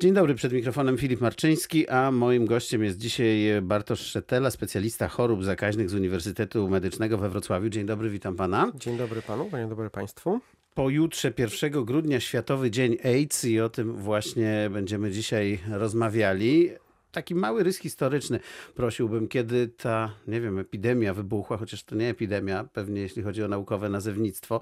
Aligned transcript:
Dzień 0.00 0.12
dobry, 0.12 0.34
przed 0.34 0.52
mikrofonem 0.52 0.98
Filip 0.98 1.20
Marczyński, 1.20 1.88
a 1.88 2.10
moim 2.10 2.46
gościem 2.46 2.84
jest 2.84 2.98
dzisiaj 2.98 3.62
Bartosz 3.62 4.00
Szetela, 4.00 4.50
specjalista 4.50 5.08
chorób 5.08 5.44
zakaźnych 5.44 5.90
z 5.90 5.94
Uniwersytetu 5.94 6.68
Medycznego 6.68 7.18
we 7.18 7.28
Wrocławiu. 7.28 7.68
Dzień 7.68 7.86
dobry, 7.86 8.10
witam 8.10 8.36
pana. 8.36 8.72
Dzień 8.74 8.96
dobry 8.96 9.22
panu, 9.22 9.50
dzień 9.50 9.68
dobry 9.68 9.90
państwu. 9.90 10.40
Pojutrze, 10.74 11.32
1 11.38 11.84
grudnia, 11.84 12.20
Światowy 12.20 12.70
Dzień 12.70 12.96
AIDS 13.04 13.44
i 13.44 13.60
o 13.60 13.68
tym 13.68 13.92
właśnie 13.92 14.70
będziemy 14.72 15.10
dzisiaj 15.10 15.58
rozmawiali 15.70 16.70
taki 17.12 17.34
mały 17.34 17.62
rys 17.62 17.78
historyczny 17.78 18.40
prosiłbym, 18.74 19.28
kiedy 19.28 19.68
ta, 19.68 20.14
nie 20.28 20.40
wiem, 20.40 20.58
epidemia 20.58 21.14
wybuchła, 21.14 21.56
chociaż 21.56 21.84
to 21.84 21.96
nie 21.96 22.08
epidemia, 22.08 22.64
pewnie 22.64 23.00
jeśli 23.00 23.22
chodzi 23.22 23.42
o 23.42 23.48
naukowe 23.48 23.88
nazewnictwo, 23.88 24.60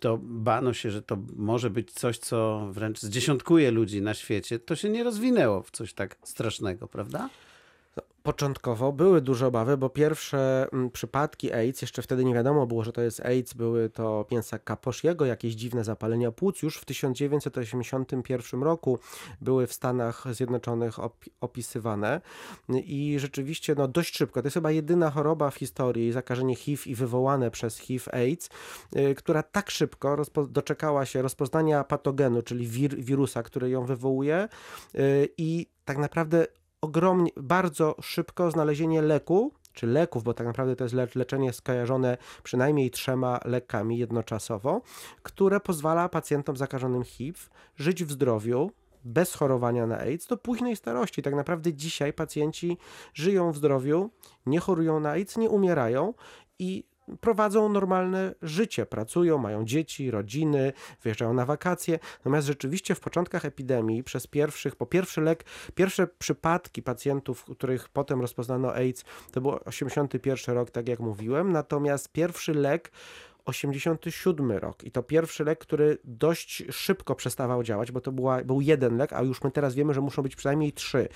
to 0.00 0.18
bano 0.22 0.72
się, 0.72 0.90
że 0.90 1.02
to 1.02 1.18
może 1.36 1.70
być 1.70 1.92
coś, 1.92 2.18
co 2.18 2.68
wręcz 2.72 3.00
zdziesiątkuje 3.00 3.70
ludzi 3.70 4.02
na 4.02 4.14
świecie. 4.14 4.58
To 4.58 4.76
się 4.76 4.88
nie 4.88 5.04
rozwinęło 5.04 5.62
w 5.62 5.70
coś 5.70 5.94
tak 5.94 6.16
strasznego, 6.22 6.88
prawda? 6.88 7.28
Początkowo 8.22 8.92
były 8.92 9.20
duże 9.20 9.46
obawy, 9.46 9.76
bo 9.76 9.90
pierwsze 9.90 10.68
mm, 10.72 10.90
przypadki 10.90 11.52
AIDS, 11.52 11.82
jeszcze 11.82 12.02
wtedy 12.02 12.24
nie 12.24 12.34
wiadomo 12.34 12.66
było, 12.66 12.84
że 12.84 12.92
to 12.92 13.02
jest 13.02 13.20
AIDS, 13.20 13.54
były 13.54 13.90
to 13.90 14.26
mięsa 14.30 14.58
kaposziego, 14.58 15.26
jakieś 15.26 15.54
dziwne 15.54 15.84
zapalenia 15.84 16.32
płuc. 16.32 16.62
Już 16.62 16.76
w 16.76 16.84
1981 16.84 18.62
roku 18.62 18.98
były 19.40 19.66
w 19.66 19.72
Stanach 19.72 20.24
Zjednoczonych 20.30 20.96
opisywane 21.40 22.20
i 22.68 23.16
rzeczywiście 23.18 23.74
no, 23.74 23.88
dość 23.88 24.16
szybko, 24.16 24.42
to 24.42 24.46
jest 24.46 24.54
chyba 24.54 24.70
jedyna 24.70 25.10
choroba 25.10 25.50
w 25.50 25.56
historii, 25.56 26.12
zakażenie 26.12 26.54
HIV 26.56 26.90
i 26.90 26.94
wywołane 26.94 27.50
przez 27.50 27.78
HIV-AIDS, 27.78 28.48
y, 28.96 29.14
która 29.14 29.42
tak 29.42 29.70
szybko 29.70 30.16
doczekała 30.48 31.06
się 31.06 31.22
rozpoznania 31.22 31.84
patogenu, 31.84 32.42
czyli 32.42 32.66
wir 32.66 32.96
wirusa, 32.96 33.42
który 33.42 33.70
ją 33.70 33.84
wywołuje 33.84 34.48
y, 34.94 35.28
i 35.38 35.66
tak 35.84 35.98
naprawdę 35.98 36.46
ogromnie, 36.80 37.30
bardzo 37.36 37.96
szybko 38.02 38.50
znalezienie 38.50 39.02
leku, 39.02 39.52
czy 39.72 39.86
leków, 39.86 40.22
bo 40.22 40.34
tak 40.34 40.46
naprawdę 40.46 40.76
to 40.76 40.84
jest 40.84 41.14
leczenie 41.14 41.52
skojarzone 41.52 42.16
przynajmniej 42.42 42.90
trzema 42.90 43.40
lekami 43.44 43.98
jednoczasowo, 43.98 44.82
które 45.22 45.60
pozwala 45.60 46.08
pacjentom 46.08 46.56
zakażonym 46.56 47.04
HIV 47.04 47.38
żyć 47.76 48.04
w 48.04 48.10
zdrowiu, 48.10 48.70
bez 49.04 49.34
chorowania 49.34 49.86
na 49.86 49.98
AIDS 49.98 50.26
do 50.26 50.36
późnej 50.36 50.76
starości. 50.76 51.22
Tak 51.22 51.34
naprawdę 51.34 51.74
dzisiaj 51.74 52.12
pacjenci 52.12 52.78
żyją 53.14 53.52
w 53.52 53.56
zdrowiu, 53.56 54.10
nie 54.46 54.60
chorują 54.60 55.00
na 55.00 55.10
AIDS, 55.10 55.36
nie 55.36 55.50
umierają 55.50 56.14
i 56.58 56.84
prowadzą 57.20 57.68
normalne 57.68 58.34
życie, 58.42 58.86
pracują, 58.86 59.38
mają 59.38 59.64
dzieci, 59.64 60.10
rodziny, 60.10 60.72
wyjeżdżają 61.02 61.34
na 61.34 61.46
wakacje. 61.46 61.98
Natomiast 62.18 62.46
rzeczywiście 62.46 62.94
w 62.94 63.00
początkach 63.00 63.44
epidemii, 63.44 64.02
przez 64.02 64.26
pierwszych, 64.26 64.76
po 64.76 64.86
pierwszy 64.86 65.20
lek, 65.20 65.44
pierwsze 65.74 66.06
przypadki 66.06 66.82
pacjentów, 66.82 67.44
których 67.44 67.88
potem 67.88 68.20
rozpoznano 68.20 68.74
AIDS, 68.74 69.04
to 69.32 69.40
był 69.40 69.58
81 69.64 70.54
rok, 70.54 70.70
tak 70.70 70.88
jak 70.88 71.00
mówiłem. 71.00 71.52
Natomiast 71.52 72.12
pierwszy 72.12 72.54
lek 72.54 72.92
87 73.50 74.52
rok 74.52 74.84
i 74.84 74.90
to 74.90 75.02
pierwszy 75.02 75.44
lek, 75.44 75.58
który 75.58 75.98
dość 76.04 76.64
szybko 76.70 77.14
przestawał 77.14 77.62
działać, 77.62 77.92
bo 77.92 78.00
to 78.00 78.12
była, 78.12 78.44
był 78.44 78.60
jeden 78.60 78.96
lek, 78.96 79.12
a 79.12 79.22
już 79.22 79.42
my 79.42 79.50
teraz 79.50 79.74
wiemy, 79.74 79.94
że 79.94 80.00
muszą 80.00 80.22
być 80.22 80.36
przynajmniej 80.36 80.72
trzy. 80.72 81.08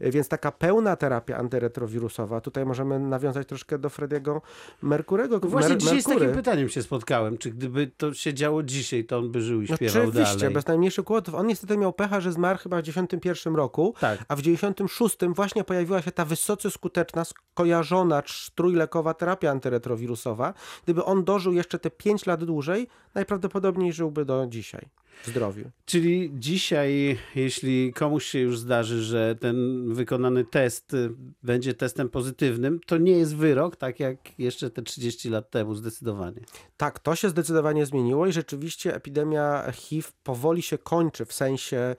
Więc 0.00 0.28
taka 0.28 0.52
pełna 0.52 0.96
terapia 0.96 1.36
antyretrowirusowa, 1.36 2.40
tutaj 2.40 2.66
możemy 2.66 2.98
nawiązać 2.98 3.48
troszkę 3.48 3.78
do 3.78 3.90
Frediego 3.90 4.42
Merkurego. 4.82 5.40
No 5.42 5.48
właśnie 5.48 5.68
Mer 5.68 5.78
dzisiaj 5.78 5.94
Merkury. 5.96 6.16
z 6.16 6.18
takim 6.18 6.34
pytaniem 6.34 6.68
się 6.68 6.82
spotkałem, 6.82 7.38
czy 7.38 7.50
gdyby 7.50 7.90
to 7.96 8.14
się 8.14 8.34
działo 8.34 8.62
dzisiaj, 8.62 9.04
to 9.04 9.18
on 9.18 9.32
by 9.32 9.40
żył 9.40 9.62
i 9.62 9.66
śpiewał 9.66 10.08
Oczywiście, 10.08 10.38
dalej. 10.38 10.54
Bez 10.54 10.66
najmniejszych 10.66 11.04
kłopotów. 11.04 11.34
On 11.34 11.46
niestety 11.46 11.76
miał 11.76 11.92
pecha, 11.92 12.20
że 12.20 12.32
zmarł 12.32 12.58
chyba 12.58 12.80
w 12.80 12.82
91 12.82 13.56
roku, 13.56 13.94
tak. 14.00 14.24
a 14.28 14.36
w 14.36 14.42
96 14.42 15.16
właśnie 15.28 15.64
pojawiła 15.64 16.02
się 16.02 16.12
ta 16.12 16.24
wysoce 16.24 16.70
skuteczna, 16.70 17.24
skojarzona 17.24 18.22
trójlekowa 18.54 19.14
terapia 19.14 19.50
antyretrowirusowa. 19.50 20.54
Gdyby 20.84 21.04
on 21.04 21.24
dożył 21.24 21.52
jeszcze 21.52 21.73
jeszcze 21.74 21.90
te 21.90 21.96
5 21.96 22.26
lat 22.26 22.44
dłużej, 22.44 22.88
najprawdopodobniej 23.14 23.92
żyłby 23.92 24.24
do 24.24 24.46
dzisiaj 24.46 24.88
w 25.22 25.28
zdrowiu. 25.28 25.70
Czyli 25.84 26.30
dzisiaj, 26.34 27.18
jeśli 27.34 27.92
komuś 27.92 28.26
się 28.26 28.38
już 28.38 28.58
zdarzy, 28.58 29.02
że 29.02 29.36
ten 29.40 29.88
wykonany 29.94 30.44
test 30.44 30.94
y, 30.94 31.10
będzie 31.42 31.74
testem 31.74 32.08
pozytywnym, 32.08 32.80
to 32.86 32.98
nie 32.98 33.12
jest 33.12 33.36
wyrok, 33.36 33.76
tak 33.76 34.00
jak 34.00 34.38
jeszcze 34.38 34.70
te 34.70 34.82
30 34.82 35.30
lat 35.30 35.50
temu, 35.50 35.74
zdecydowanie. 35.74 36.40
Tak, 36.76 36.98
to 36.98 37.16
się 37.16 37.28
zdecydowanie 37.28 37.86
zmieniło 37.86 38.26
i 38.26 38.32
rzeczywiście 38.32 38.94
epidemia 38.94 39.72
HIV 39.72 40.08
powoli 40.22 40.62
się 40.62 40.78
kończy 40.78 41.24
w 41.24 41.32
sensie, 41.32 41.96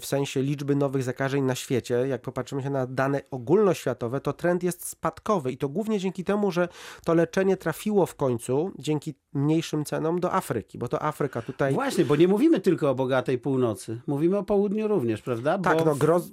w 0.00 0.06
sensie 0.06 0.42
liczby 0.42 0.76
nowych 0.76 1.02
zakażeń 1.02 1.44
na 1.44 1.54
świecie. 1.54 1.94
Jak 1.94 2.22
popatrzymy 2.22 2.62
się 2.62 2.70
na 2.70 2.86
dane 2.86 3.22
ogólnoświatowe, 3.30 4.20
to 4.20 4.32
trend 4.32 4.62
jest 4.62 4.88
spadkowy 4.88 5.52
i 5.52 5.56
to 5.56 5.68
głównie 5.68 5.98
dzięki 5.98 6.24
temu, 6.24 6.50
że 6.50 6.68
to 7.04 7.14
leczenie 7.14 7.56
trafiło 7.56 8.06
w 8.06 8.14
końcu 8.14 8.72
dzięki 8.78 9.14
mniejszym 9.32 9.84
cenom 9.84 10.20
do 10.20 10.32
Afryki, 10.32 10.78
bo 10.78 10.88
to 10.88 11.02
Afryka 11.02 11.42
tutaj... 11.42 11.74
Właśnie, 11.74 12.04
bo 12.04 12.16
nie 12.16 12.28
mówimy 12.28 12.55
tylko 12.60 12.90
o 12.90 12.94
bogatej 12.94 13.38
północy, 13.38 14.00
mówimy 14.06 14.38
o 14.38 14.42
południu 14.42 14.88
również, 14.88 15.22
prawda? 15.22 15.58
Tak, 15.58 15.78
bo 15.78 15.84
no 15.84 15.94
groz 15.96 16.32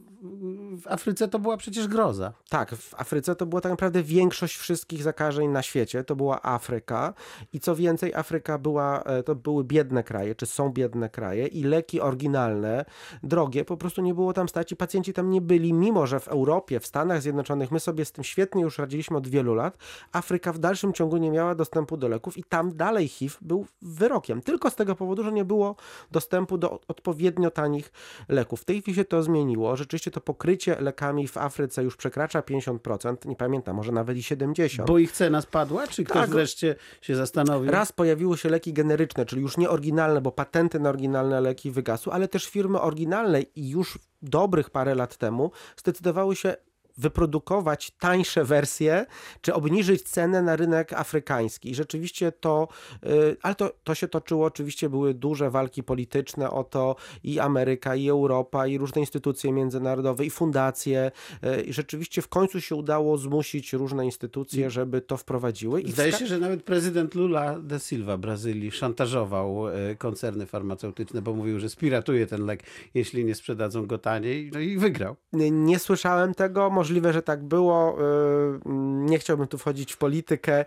w 0.78 0.88
Afryce 0.88 1.28
to 1.28 1.40
była 1.40 1.58
przecież 1.58 1.88
groza. 1.88 2.34
Tak, 2.50 2.76
w 2.76 2.94
Afryce 3.02 3.36
to 3.36 3.46
była 3.46 3.62
tak 3.62 3.72
naprawdę 3.72 4.04
większość 4.04 4.58
wszystkich 4.58 5.04
zakażeń 5.04 5.50
na 5.50 5.62
świecie, 5.62 6.04
to 6.04 6.16
była 6.16 6.42
Afryka 6.42 7.14
i 7.54 7.60
co 7.60 7.76
więcej, 7.76 8.14
Afryka 8.14 8.58
była, 8.58 9.04
e, 9.04 9.24
to 9.24 9.36
były 9.36 9.64
biedne 9.64 10.04
kraje, 10.04 10.36
czy 10.36 10.46
są 10.46 10.70
biedne 10.70 11.10
kraje 11.10 11.48
i 11.48 11.64
leki 11.64 12.02
oryginalne, 12.02 12.86
drogie, 13.24 13.66
po 13.66 13.78
prostu 13.78 14.02
nie 14.02 14.14
było 14.14 14.34
tam 14.34 14.50
stać 14.50 14.72
i 14.72 14.76
pacjenci 14.76 15.14
tam 15.14 15.30
nie 15.30 15.42
byli, 15.42 15.74
mimo 15.74 16.08
że 16.08 16.20
w 16.20 16.28
Europie, 16.28 16.80
w 16.80 16.86
Stanach 16.86 17.22
Zjednoczonych 17.22 17.72
my 17.72 17.80
sobie 17.80 18.06
z 18.06 18.12
tym 18.12 18.24
świetnie 18.24 18.64
już 18.64 18.78
radziliśmy 18.78 19.18
od 19.18 19.28
wielu 19.28 19.54
lat, 19.54 19.78
Afryka 20.12 20.54
w 20.54 20.60
dalszym 20.60 20.94
ciągu 20.94 21.18
nie 21.18 21.32
miała 21.32 21.56
dostępu 21.56 21.98
do 21.98 22.08
leków 22.08 22.38
i 22.38 22.44
tam 22.44 22.78
dalej 22.78 23.08
HIV 23.08 23.36
był 23.42 23.66
wyrokiem, 23.82 24.42
tylko 24.42 24.70
z 24.70 24.76
tego 24.76 24.96
powodu, 24.96 25.24
że 25.24 25.32
nie 25.32 25.46
było 25.46 25.76
dostępu 26.12 26.58
do 26.58 26.80
odpowiednio 26.88 27.52
tanich 27.52 27.92
leków. 28.30 28.62
W 28.62 28.66
tej 28.66 28.82
chwili 28.82 28.96
się 28.96 29.06
to 29.06 29.24
zmieniło, 29.24 29.76
rzeczywiście 29.76 30.12
to 30.12 30.22
pokrycie 30.22 30.63
lekami 30.72 31.28
w 31.28 31.38
Afryce 31.38 31.84
już 31.84 31.96
przekracza 31.96 32.42
50%, 32.42 33.28
nie 33.28 33.36
pamiętam, 33.36 33.76
może 33.76 33.92
nawet 33.92 34.18
i 34.18 34.22
70%. 34.22 34.86
Bo 34.86 34.98
ich 34.98 35.12
cena 35.12 35.42
spadła, 35.42 35.88
czy 35.88 36.04
ktoś 36.04 36.22
tak. 36.22 36.30
wreszcie 36.30 36.76
się 37.02 37.16
zastanowił? 37.16 37.72
Raz 37.72 37.92
pojawiły 37.92 38.38
się 38.38 38.50
leki 38.50 38.74
generyczne, 38.74 39.26
czyli 39.26 39.42
już 39.42 39.58
nie 39.58 39.70
oryginalne, 39.70 40.22
bo 40.22 40.32
patenty 40.32 40.80
na 40.80 40.90
oryginalne 40.90 41.42
leki 41.42 41.72
wygasły, 41.72 42.14
ale 42.14 42.28
też 42.28 42.48
firmy 42.48 42.82
oryginalne 42.82 43.42
i 43.42 43.70
już 43.70 44.00
dobrych 44.22 44.70
parę 44.70 44.96
lat 44.96 45.18
temu 45.18 45.52
zdecydowały 45.78 46.36
się 46.36 46.56
wyprodukować 46.98 47.92
tańsze 47.92 48.44
wersje, 48.44 49.06
czy 49.42 49.54
obniżyć 49.54 50.04
cenę 50.04 50.42
na 50.42 50.56
rynek 50.56 50.94
afrykański. 50.94 51.70
I 51.70 51.76
rzeczywiście 51.76 52.32
to, 52.32 52.68
y, 53.06 53.38
ale 53.42 53.56
to, 53.56 53.72
to 53.84 53.96
się 53.96 54.08
toczyło, 54.08 54.46
oczywiście 54.46 54.90
były 54.90 55.14
duże 55.14 55.50
walki 55.50 55.84
polityczne 55.84 56.52
o 56.52 56.64
to 56.64 56.96
i 57.24 57.40
Ameryka, 57.40 57.96
i 57.96 58.10
Europa, 58.10 58.68
i 58.68 58.78
różne 58.78 59.02
instytucje 59.02 59.52
międzynarodowe, 59.54 60.26
i 60.26 60.30
fundacje. 60.30 61.12
Y, 61.44 61.62
I 61.62 61.74
rzeczywiście 61.74 62.22
w 62.22 62.28
końcu 62.28 62.62
się 62.62 62.76
udało 62.76 63.18
zmusić 63.18 63.74
różne 63.74 64.06
instytucje, 64.06 64.70
żeby 64.70 65.02
to 65.02 65.18
wprowadziły. 65.18 65.82
I 65.82 65.92
Zdaje 65.92 66.12
się, 66.12 66.28
że 66.28 66.40
nawet 66.40 66.64
prezydent 66.64 67.16
Lula 67.16 67.60
da 67.60 67.80
Silva 67.80 68.18
Brazylii 68.18 68.72
szantażował 68.72 69.70
y, 69.70 69.96
koncerny 69.96 70.46
farmaceutyczne, 70.46 71.22
bo 71.22 71.34
mówił, 71.34 71.60
że 71.60 71.70
spiratuje 71.70 72.28
ten 72.28 72.46
lek, 72.46 72.64
jeśli 72.94 73.26
nie 73.26 73.36
sprzedadzą 73.36 73.86
go 73.86 73.98
taniej, 73.98 74.52
no 74.54 74.60
i 74.60 74.78
wygrał. 74.78 75.16
Nie, 75.34 75.52
nie 75.52 75.80
słyszałem 75.80 76.34
tego, 76.34 76.70
możliwe, 76.84 77.14
że 77.14 77.22
tak 77.22 77.44
było. 77.44 77.98
Y, 78.00 78.70
nie 79.10 79.20
chciałbym 79.20 79.48
tu 79.48 79.58
wchodzić 79.58 79.94
w 79.94 79.98
politykę, 79.98 80.66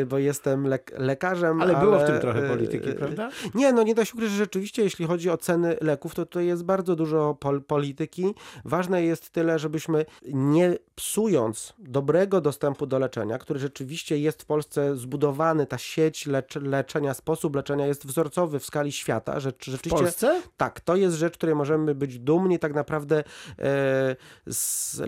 y, 0.00 0.06
bo 0.06 0.18
jestem 0.18 0.66
lek 0.66 0.92
lekarzem. 0.98 1.62
Ale, 1.62 1.76
ale, 1.76 1.84
było 1.84 1.98
w 1.98 2.04
tym 2.04 2.20
trochę 2.20 2.48
polityki, 2.48 2.92
prawda? 2.92 3.30
Nie, 3.54 3.72
no 3.72 3.82
nie 3.82 3.94
da 3.94 4.04
się 4.04 4.14
ukryć, 4.14 4.30
że 4.30 4.36
rzeczywiście, 4.36 4.82
jeśli 4.82 5.06
chodzi 5.06 5.30
o 5.30 5.36
ceny 5.36 5.76
leków, 5.80 6.14
to 6.14 6.26
tutaj 6.26 6.46
jest 6.46 6.64
bardzo 6.64 6.96
dużo 6.96 7.36
pol 7.40 7.62
polityki. 7.62 8.34
Ważne 8.64 9.02
jest 9.02 9.30
tyle, 9.30 9.58
żebyśmy 9.58 10.04
nie 10.32 10.78
psując 10.94 11.72
dobrego 11.78 12.40
dostępu 12.40 12.86
do 12.86 12.98
leczenia, 12.98 13.38
który 13.38 13.60
rzeczywiście 13.60 14.18
jest 14.18 14.42
w 14.42 14.44
Polsce 14.44 14.96
zbudowany, 14.96 15.66
ta 15.66 15.78
sieć 15.78 16.26
lecz 16.26 16.56
leczenia, 16.56 17.14
sposób 17.14 17.56
leczenia 17.56 17.86
jest 17.86 18.06
wzorcowy 18.06 18.58
w 18.58 18.64
skali 18.64 18.92
świata. 18.92 19.40
Że, 19.40 19.52
rzeczywiście, 19.60 19.90
w 19.90 20.02
Polsce? 20.02 20.42
Tak, 20.56 20.80
to 20.80 20.96
jest 20.96 21.16
rzecz, 21.16 21.34
której 21.34 21.54
możemy 21.54 21.94
być 21.94 22.18
dumni. 22.18 22.58
Tak 22.58 22.74
naprawdę 22.74 23.24
e, 23.58 24.16
z 24.46 24.98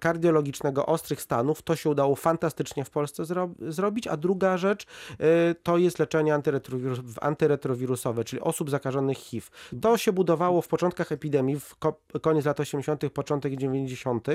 kardiologicznego 0.00 0.86
ostrych 0.86 1.22
stanów. 1.22 1.62
To 1.62 1.76
się 1.76 1.90
udało 1.90 2.16
fantastycznie 2.16 2.84
w 2.84 2.90
Polsce 2.90 3.24
zro 3.24 3.50
zrobić. 3.68 4.06
A 4.06 4.16
druga 4.16 4.56
rzecz 4.56 4.82
y, 4.84 5.54
to 5.62 5.78
jest 5.78 5.98
leczenie 5.98 6.34
antyretrowirus 6.34 6.98
antyretrowirusowe, 7.20 8.24
czyli 8.24 8.42
osób 8.42 8.70
zakażonych 8.70 9.18
HIV. 9.18 9.46
To 9.80 9.96
się 9.96 10.12
budowało 10.12 10.62
w 10.62 10.68
początkach 10.68 11.12
epidemii, 11.12 11.60
w 11.60 11.76
koniec 12.22 12.44
lat 12.44 12.60
80., 12.60 13.02
początek 13.14 13.56
90. 13.56 14.26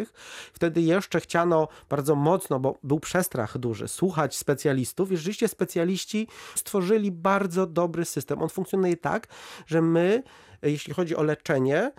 Wtedy 0.53 0.81
jeszcze 0.81 1.19
chciano 1.19 1.67
bardzo 1.89 2.15
mocno, 2.15 2.59
bo 2.59 2.77
był 2.83 2.99
przestrach 2.99 3.57
duży, 3.57 3.87
słuchać 3.87 4.35
specjalistów 4.35 5.11
i 5.11 5.17
rzeczywiście 5.17 5.47
specjaliści 5.47 6.27
stworzyli 6.55 7.11
bardzo 7.11 7.67
dobry 7.67 8.05
system. 8.05 8.41
On 8.41 8.49
funkcjonuje 8.49 8.97
tak, 8.97 9.27
że 9.65 9.81
my, 9.81 10.23
jeśli 10.61 10.93
chodzi 10.93 11.15
o 11.15 11.23
leczenie, 11.23 11.91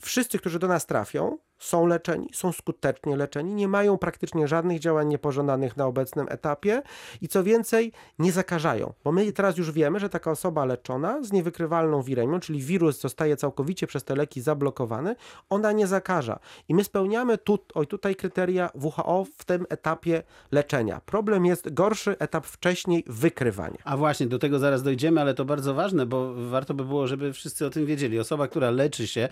wszyscy, 0.00 0.38
którzy 0.38 0.58
do 0.58 0.68
nas 0.68 0.86
trafią, 0.86 1.38
są 1.58 1.86
leczeni, 1.86 2.28
są 2.32 2.52
skutecznie 2.52 3.16
leczeni, 3.16 3.54
nie 3.54 3.68
mają 3.68 3.98
praktycznie 3.98 4.48
żadnych 4.48 4.78
działań 4.78 5.08
niepożądanych 5.08 5.76
na 5.76 5.86
obecnym 5.86 6.26
etapie 6.30 6.82
i 7.20 7.28
co 7.28 7.44
więcej, 7.44 7.92
nie 8.18 8.32
zakażają. 8.32 8.92
Bo 9.04 9.12
my 9.12 9.32
teraz 9.32 9.58
już 9.58 9.72
wiemy, 9.72 10.00
że 10.00 10.08
taka 10.08 10.30
osoba 10.30 10.64
leczona 10.64 11.22
z 11.22 11.32
niewykrywalną 11.32 12.02
wiremią, 12.02 12.40
czyli 12.40 12.60
wirus 12.60 13.00
zostaje 13.00 13.36
całkowicie 13.36 13.86
przez 13.86 14.04
te 14.04 14.14
leki 14.14 14.40
zablokowany, 14.40 15.16
ona 15.50 15.72
nie 15.72 15.86
zakaża. 15.86 16.38
I 16.68 16.74
my 16.74 16.84
spełniamy 16.84 17.38
tu, 17.38 17.58
oj, 17.74 17.86
tutaj 17.86 18.16
kryteria 18.16 18.70
WHO 18.74 19.26
w 19.38 19.44
tym 19.44 19.66
etapie 19.68 20.22
leczenia. 20.52 21.00
Problem 21.06 21.46
jest 21.46 21.74
gorszy 21.74 22.18
etap 22.18 22.46
wcześniej 22.46 23.04
wykrywania. 23.06 23.78
A 23.84 23.96
właśnie, 23.96 24.26
do 24.26 24.38
tego 24.38 24.58
zaraz 24.58 24.82
dojdziemy, 24.82 25.20
ale 25.20 25.34
to 25.34 25.44
bardzo 25.44 25.74
ważne, 25.74 26.06
bo 26.06 26.34
warto 26.34 26.74
by 26.74 26.84
było, 26.84 27.06
żeby 27.06 27.32
wszyscy 27.32 27.66
o 27.66 27.70
tym 27.70 27.86
wiedzieli. 27.86 28.18
Osoba, 28.18 28.48
która 28.48 28.70
leczy 28.70 29.06
się, 29.06 29.28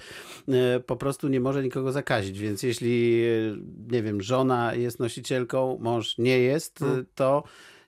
e, 0.48 0.80
po 0.80 0.96
prostu 0.96 1.28
nie 1.28 1.40
może 1.40 1.62
nikogo 1.62 1.92
zakazić 1.92 2.15
zakazić, 2.16 2.38
więc 2.38 2.62
jeśli, 2.62 3.22
nie 3.90 4.02
wiem, 4.02 4.22
żona 4.22 4.74
jest 4.74 5.00
nosicielką, 5.00 5.78
mąż 5.80 6.18
nie 6.18 6.38
jest, 6.38 6.78
hmm. 6.78 7.06
to 7.14 7.42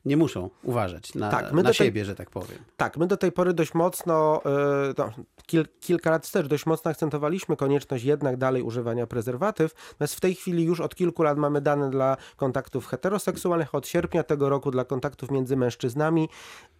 nie 0.08 0.16
muszą 0.16 0.50
uważać 0.62 1.14
na, 1.14 1.30
tak, 1.30 1.52
na 1.52 1.62
tej, 1.62 1.74
siebie, 1.74 2.04
że 2.04 2.14
tak 2.14 2.30
powiem. 2.30 2.58
Tak, 2.76 2.96
my 2.96 3.06
do 3.06 3.16
tej 3.16 3.32
pory 3.32 3.54
dość 3.54 3.74
mocno, 3.74 4.40
yy, 4.44 4.94
no, 4.98 5.10
kil, 5.46 5.64
kilka 5.80 6.10
lat 6.10 6.24
wstecz 6.24 6.46
dość 6.46 6.66
mocno 6.66 6.90
akcentowaliśmy 6.90 7.56
konieczność 7.56 8.04
jednak 8.04 8.36
dalej 8.36 8.62
używania 8.62 9.06
prezerwatyw, 9.06 9.74
natomiast 9.90 10.14
w 10.14 10.20
tej 10.20 10.34
chwili 10.34 10.64
już 10.64 10.80
od 10.80 10.94
kilku 10.94 11.22
lat 11.22 11.38
mamy 11.38 11.60
dane 11.60 11.90
dla 11.90 12.16
kontaktów 12.36 12.86
heteroseksualnych, 12.86 13.74
od 13.74 13.88
sierpnia 13.88 14.22
tego 14.22 14.48
roku 14.48 14.70
dla 14.70 14.84
kontaktów 14.84 15.30
między 15.30 15.56
mężczyznami. 15.56 16.28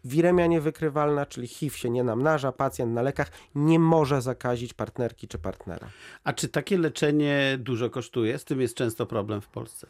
Wiremia 0.04 0.46
niewykrywalna, 0.46 1.26
czyli 1.26 1.46
HIV 1.48 1.76
się 1.76 1.90
nie 1.90 2.04
namnaża, 2.04 2.52
pacjent 2.52 2.92
na 2.92 3.02
lekach 3.02 3.30
nie 3.54 3.78
może 3.78 4.22
zakazić 4.22 4.74
partnerki 4.74 5.28
czy 5.28 5.38
partnera. 5.38 5.88
A 6.24 6.32
czy 6.32 6.48
takie 6.48 6.78
leczenie 6.78 7.58
dużo 7.60 7.90
kosztuje? 7.90 8.38
Z 8.38 8.44
tym 8.44 8.60
jest 8.60 8.74
często 8.74 9.06
problem 9.06 9.40
w 9.40 9.48
Polsce. 9.48 9.86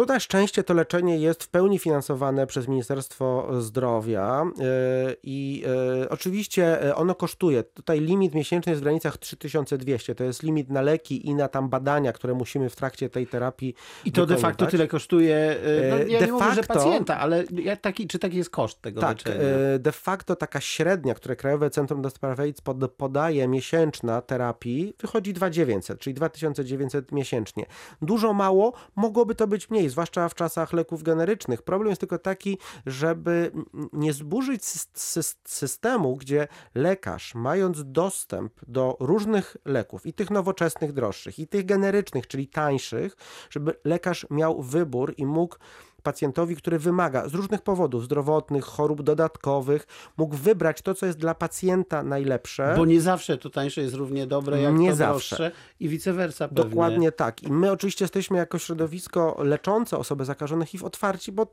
Tu 0.00 0.06
na 0.06 0.20
szczęście 0.20 0.64
to 0.64 0.74
leczenie 0.74 1.18
jest 1.18 1.44
w 1.44 1.48
pełni 1.48 1.78
finansowane 1.78 2.46
przez 2.46 2.68
Ministerstwo 2.68 3.48
Zdrowia 3.62 4.42
e, 4.42 4.64
i 5.22 5.64
e, 6.02 6.08
oczywiście 6.08 6.82
e, 6.82 6.96
ono 6.96 7.14
kosztuje. 7.14 7.62
Tutaj 7.62 8.00
limit 8.00 8.34
miesięczny 8.34 8.70
jest 8.70 8.80
w 8.80 8.82
granicach 8.82 9.18
3200. 9.18 10.14
To 10.14 10.24
jest 10.24 10.42
limit 10.42 10.70
na 10.70 10.82
leki 10.82 11.28
i 11.28 11.34
na 11.34 11.48
tam 11.48 11.68
badania, 11.68 12.12
które 12.12 12.34
musimy 12.34 12.70
w 12.70 12.76
trakcie 12.76 13.10
tej 13.10 13.26
terapii 13.26 13.74
I 14.04 14.12
to 14.12 14.20
wykonywać. 14.20 14.42
de 14.42 14.42
facto 14.42 14.66
tyle 14.66 14.88
kosztuje, 14.88 15.56
no, 15.90 15.96
ja 15.96 16.20
de 16.20 16.26
nie 16.26 16.32
mówię, 16.32 16.54
że 16.54 16.62
pacjenta, 16.62 17.18
ale 17.18 17.44
taki, 17.80 18.06
czy 18.06 18.18
taki 18.18 18.36
jest 18.36 18.50
koszt 18.50 18.80
tego 18.80 19.00
tak, 19.00 19.18
leczenia? 19.18 19.44
de 19.78 19.92
facto 19.92 20.36
taka 20.36 20.60
średnia, 20.60 21.14
które 21.14 21.36
Krajowe 21.36 21.70
Centrum 21.70 22.02
do 22.02 22.10
Spraw 22.10 22.40
AIDS 22.40 22.60
podaje 22.96 23.48
miesięczna 23.48 24.22
terapii, 24.22 24.94
wychodzi 25.00 25.32
2900, 25.32 26.00
czyli 26.00 26.14
2900 26.14 27.12
miesięcznie. 27.12 27.66
Dużo 28.02 28.32
mało, 28.32 28.72
mogłoby 28.96 29.34
to 29.34 29.46
być 29.46 29.70
mniej 29.70 29.89
zwłaszcza 29.90 30.28
w 30.28 30.34
czasach 30.34 30.72
leków 30.72 31.02
generycznych. 31.02 31.62
Problem 31.62 31.88
jest 31.88 32.00
tylko 32.00 32.18
taki, 32.18 32.58
żeby 32.86 33.52
nie 33.92 34.12
zburzyć 34.12 34.64
systemu, 35.44 36.16
gdzie 36.16 36.48
lekarz, 36.74 37.34
mając 37.34 37.92
dostęp 37.92 38.52
do 38.66 38.96
różnych 39.00 39.56
leków, 39.64 40.06
i 40.06 40.12
tych 40.12 40.30
nowoczesnych, 40.30 40.92
droższych, 40.92 41.38
i 41.38 41.46
tych 41.46 41.66
generycznych, 41.66 42.26
czyli 42.26 42.48
tańszych, 42.48 43.16
żeby 43.50 43.74
lekarz 43.84 44.26
miał 44.30 44.62
wybór 44.62 45.14
i 45.16 45.26
mógł 45.26 45.56
pacjentowi, 46.00 46.56
który 46.56 46.78
wymaga 46.78 47.28
z 47.28 47.34
różnych 47.34 47.62
powodów 47.62 48.04
zdrowotnych, 48.04 48.64
chorób 48.64 49.02
dodatkowych, 49.02 49.86
mógł 50.16 50.36
wybrać 50.36 50.82
to, 50.82 50.94
co 50.94 51.06
jest 51.06 51.18
dla 51.18 51.34
pacjenta 51.34 52.02
najlepsze. 52.02 52.74
Bo 52.76 52.84
nie 52.84 53.00
zawsze 53.00 53.38
to 53.38 53.50
tańsze 53.50 53.80
jest 53.80 53.94
równie 53.94 54.26
dobre 54.26 54.60
jak 54.62 54.74
nie 54.74 54.90
to 54.90 54.96
zawsze. 54.96 55.36
droższe 55.36 55.56
i 55.80 55.88
vice 55.88 56.12
versa. 56.12 56.48
Pewnie. 56.48 56.64
Dokładnie 56.64 57.12
tak. 57.12 57.42
I 57.42 57.52
my 57.52 57.70
oczywiście 57.72 58.04
jesteśmy 58.04 58.38
jako 58.38 58.58
środowisko 58.58 59.36
leczące 59.38 59.98
osoby 59.98 60.24
zakażone 60.24 60.66
HIV 60.66 60.86
otwarci, 60.86 61.32
bo 61.32 61.46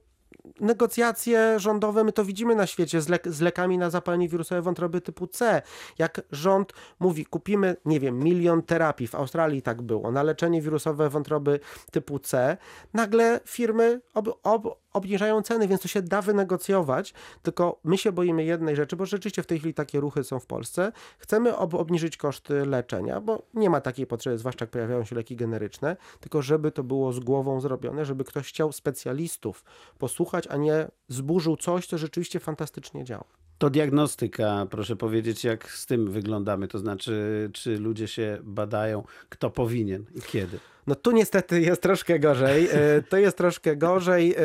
negocjacje 0.60 1.60
rządowe, 1.60 2.04
my 2.04 2.12
to 2.12 2.25
widzimy 2.25 2.56
na 2.56 2.68
świecie. 2.68 3.01
Z, 3.01 3.10
le 3.10 3.19
z, 3.25 3.42
lekami 3.42 3.78
na 3.78 3.89
zapalenie 3.89 4.30
wirusowe 4.30 4.62
wątroby 4.62 5.01
typu 5.01 5.28
C. 5.28 5.62
Jak 5.98 6.22
rząd 6.31 6.74
mówi, 7.00 7.25
kupimy, 7.25 7.75
nie 7.86 8.00
wiem, 8.00 8.19
milion 8.19 8.62
terapii, 8.62 9.07
w 9.07 9.16
Australii 9.16 9.62
tak 9.62 9.81
było, 9.81 10.12
na 10.12 10.24
leczenie 10.24 10.62
wirusowe 10.62 11.10
wątroby 11.10 11.60
typu 11.92 12.19
C, 12.19 12.57
nagle 12.94 13.39
firmy 13.45 14.01
ob, 14.13 14.39
ob, 14.44 14.78
obniżają 14.94 15.42
ceny, 15.42 15.68
więc 15.68 15.81
to 15.81 15.88
się 15.88 16.01
da 16.01 16.22
wynegocjować, 16.22 17.13
tylko 17.42 17.80
my 17.83 17.98
się 17.98 18.12
boimy 18.12 18.44
jednej 18.44 18.75
rzeczy, 18.75 18.95
bo 18.95 19.06
rzeczywiście 19.06 19.44
w 19.44 19.48
tej 19.48 19.60
chwili 19.60 19.74
takie 19.74 20.00
ruchy 20.00 20.24
są 20.24 20.40
w 20.40 20.45
Polsce. 20.45 20.92
Chcemy 21.18 21.57
ob 21.57 21.74
obniżyć 21.74 22.18
koszty 22.18 22.66
leczenia, 22.66 23.22
bo 23.22 23.42
nie 23.54 23.69
ma 23.69 23.81
takiej 23.81 24.07
potrzeby, 24.07 24.38
zwłaszcza 24.38 24.63
jak 24.63 24.69
pojawiają 24.69 25.06
się 25.06 25.16
leki 25.16 25.36
generyczne, 25.36 25.98
tylko 26.19 26.42
żeby 26.42 26.72
to 26.72 26.83
było 26.83 27.13
z 27.13 27.19
głową 27.19 27.62
zrobione, 27.62 28.06
żeby 28.06 28.24
ktoś 28.24 28.50
chciał 28.50 28.72
specjalistów 28.72 29.63
posłuchać, 29.98 30.27
a 30.50 30.58
nie 30.58 30.88
zburzył 31.08 31.58
coś, 31.58 31.88
co 31.88 31.98
rzeczywiście 31.98 32.40
fantastycznie 32.40 33.04
działa. 33.04 33.24
To 33.58 33.70
diagnostyka, 33.70 34.68
proszę 34.70 34.96
powiedzieć, 34.96 35.44
jak 35.44 35.72
z 35.72 35.86
tym 35.86 36.12
wyglądamy, 36.12 36.68
to 36.68 36.80
znaczy, 36.80 37.50
czy 37.54 37.78
ludzie 37.78 38.08
się 38.08 38.38
badają, 38.44 39.04
kto 39.30 39.50
powinien 39.50 40.06
i 40.16 40.22
kiedy. 40.22 40.60
No 40.88 40.95
tu 40.95 41.12
niestety 41.12 41.62
jest 41.62 41.81
troszkę 41.81 42.19
gorzej. 42.19 42.69
E, 42.72 43.01
to 43.01 43.18
jest 43.18 43.38
troszkę 43.38 43.75
gorzej. 43.75 44.36
E, 44.36 44.39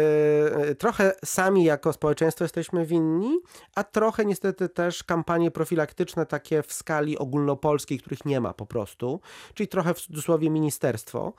e, 0.56 0.74
trochę 0.74 1.12
sami 1.24 1.64
jako 1.64 1.92
społeczeństwo 1.92 2.44
jesteśmy 2.44 2.86
winni, 2.86 3.38
a 3.74 3.84
trochę 3.84 4.24
niestety 4.24 4.68
też 4.68 5.04
kampanie 5.04 5.50
profilaktyczne 5.50 6.26
takie 6.26 6.62
w 6.62 6.72
skali 6.72 7.18
ogólnopolskiej, 7.18 7.98
których 7.98 8.24
nie 8.24 8.40
ma 8.40 8.54
po 8.54 8.66
prostu. 8.66 9.20
Czyli 9.54 9.68
trochę 9.68 9.94
w 9.94 10.00
cudzysłowie 10.00 10.50
ministerstwo, 10.50 11.32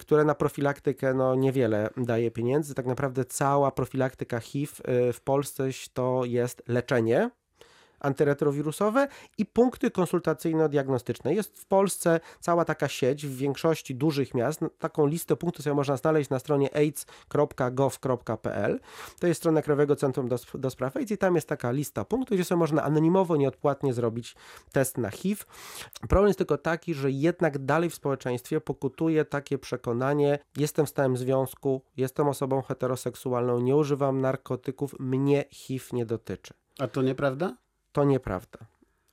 które 0.00 0.24
na 0.24 0.34
profilaktykę 0.34 1.14
no, 1.14 1.34
niewiele 1.34 1.90
daje 1.96 2.30
pieniędzy. 2.30 2.74
Tak 2.74 2.86
naprawdę 2.86 3.24
cała 3.24 3.70
profilaktyka 3.70 4.40
HIV 4.40 4.72
w 5.12 5.20
Polsce 5.20 5.68
to 5.94 6.22
jest 6.24 6.62
leczenie 6.68 7.30
antyretrowirusowe 8.00 9.08
i 9.38 9.46
punkty 9.46 9.90
konsultacyjno-diagnostyczne. 9.90 11.34
Jest 11.34 11.58
w 11.58 11.66
Polsce 11.66 12.20
cała 12.40 12.64
taka 12.64 12.88
sieć 12.88 13.26
w 13.26 13.36
większości 13.36 13.94
dużych 13.94 14.34
miast. 14.34 14.60
Taką 14.78 15.06
listę 15.06 15.36
punktów 15.36 15.64
sobie 15.64 15.74
można 15.74 15.96
znaleźć 15.96 16.30
na 16.30 16.38
stronie 16.38 16.74
aids.gov.pl. 16.76 18.00
To 19.20 19.26
jest 19.26 19.40
strona 19.40 19.62
Krajowego 19.62 19.96
Centrum 19.96 20.28
do, 20.28 20.36
do 20.54 20.70
Spraw 20.70 20.96
AIDS 20.96 21.10
i 21.10 21.18
tam 21.18 21.34
jest 21.34 21.48
taka 21.48 21.70
lista 21.70 22.04
punktów, 22.04 22.36
gdzie 22.36 22.44
sobie 22.44 22.58
można 22.58 22.82
anonimowo, 22.82 23.36
nieodpłatnie 23.36 23.92
zrobić 23.92 24.36
test 24.72 24.98
na 24.98 25.10
HIV. 25.10 25.44
Problem 26.08 26.26
jest 26.26 26.38
tylko 26.38 26.58
taki, 26.58 26.94
że 26.94 27.10
jednak 27.10 27.58
dalej 27.58 27.90
w 27.90 27.94
społeczeństwie 27.94 28.60
pokutuje 28.60 29.24
takie 29.24 29.58
przekonanie, 29.58 30.38
jestem 30.56 30.86
w 30.86 30.88
stałym 30.88 31.16
związku, 31.16 31.82
jestem 31.96 32.28
osobą 32.28 32.62
heteroseksualną, 32.62 33.60
nie 33.60 33.76
używam 33.76 34.20
narkotyków, 34.20 34.94
mnie 34.98 35.44
HIV 35.50 35.84
nie 35.92 36.06
dotyczy. 36.06 36.54
A 36.78 36.88
to 36.88 37.02
nieprawda? 37.02 37.56
To 37.92 38.04
nieprawda. 38.04 38.58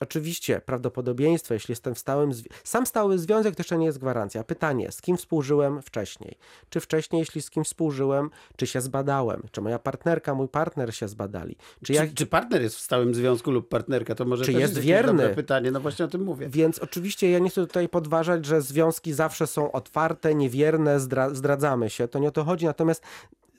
Oczywiście 0.00 0.60
prawdopodobieństwo, 0.60 1.54
jeśli 1.54 1.72
jestem 1.72 1.94
w 1.94 1.98
stałym. 1.98 2.30
Sam 2.64 2.86
stały 2.86 3.18
związek 3.18 3.56
to 3.56 3.60
jeszcze 3.60 3.78
nie 3.78 3.86
jest 3.86 3.98
gwarancja. 3.98 4.44
Pytanie, 4.44 4.92
z 4.92 5.00
kim 5.00 5.16
współżyłem 5.16 5.82
wcześniej? 5.82 6.38
Czy 6.68 6.80
wcześniej, 6.80 7.20
jeśli 7.20 7.42
z 7.42 7.50
kim 7.50 7.64
współżyłem, 7.64 8.30
czy 8.56 8.66
się 8.66 8.80
zbadałem? 8.80 9.42
Czy 9.50 9.60
moja 9.60 9.78
partnerka, 9.78 10.34
mój 10.34 10.48
partner 10.48 10.94
się 10.94 11.08
zbadali? 11.08 11.56
Czy, 11.56 11.86
czy, 11.86 11.92
jak... 11.92 12.14
czy 12.14 12.26
partner 12.26 12.62
jest 12.62 12.76
w 12.76 12.80
stałym 12.80 13.14
związku 13.14 13.50
lub 13.50 13.68
partnerka? 13.68 14.14
To 14.14 14.24
może 14.24 14.44
czy 14.44 14.52
jest, 14.52 14.74
jest 14.74 14.86
wierny? 14.86 15.28
pytanie, 15.28 15.70
no 15.70 15.80
właśnie 15.80 16.04
o 16.04 16.08
tym 16.08 16.22
mówię. 16.22 16.48
Więc 16.48 16.78
oczywiście 16.78 17.30
ja 17.30 17.38
nie 17.38 17.50
chcę 17.50 17.60
tutaj 17.60 17.88
podważać, 17.88 18.46
że 18.46 18.60
związki 18.60 19.12
zawsze 19.12 19.46
są 19.46 19.72
otwarte, 19.72 20.34
niewierne, 20.34 21.00
zdra 21.00 21.34
zdradzamy 21.34 21.90
się. 21.90 22.08
To 22.08 22.18
nie 22.18 22.28
o 22.28 22.32
to 22.32 22.44
chodzi. 22.44 22.66
Natomiast 22.66 23.02